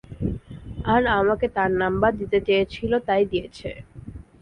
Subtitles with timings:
[0.85, 3.69] আর আমাকে তার নম্বর দিতে চেয়েছিল তাই দিয়েছে।